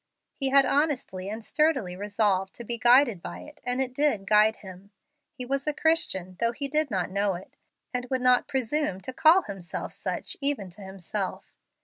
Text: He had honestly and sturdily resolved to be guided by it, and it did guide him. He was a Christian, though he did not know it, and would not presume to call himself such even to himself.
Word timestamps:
He 0.33 0.49
had 0.49 0.65
honestly 0.65 1.29
and 1.29 1.43
sturdily 1.43 1.95
resolved 1.95 2.55
to 2.55 2.63
be 2.63 2.79
guided 2.79 3.21
by 3.21 3.41
it, 3.41 3.59
and 3.63 3.79
it 3.79 3.93
did 3.93 4.25
guide 4.25 4.55
him. 4.55 4.89
He 5.31 5.45
was 5.45 5.67
a 5.67 5.73
Christian, 5.75 6.37
though 6.39 6.53
he 6.53 6.67
did 6.67 6.89
not 6.89 7.11
know 7.11 7.35
it, 7.35 7.55
and 7.93 8.07
would 8.09 8.21
not 8.21 8.47
presume 8.47 8.99
to 9.01 9.13
call 9.13 9.43
himself 9.43 9.93
such 9.93 10.37
even 10.41 10.71
to 10.71 10.81
himself. 10.81 11.53